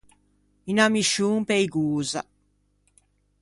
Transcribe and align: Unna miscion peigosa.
Unna 0.69 0.85
miscion 0.93 1.39
peigosa. 1.47 2.21